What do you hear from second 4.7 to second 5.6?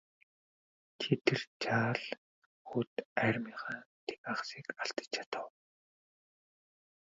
алдаж чадав?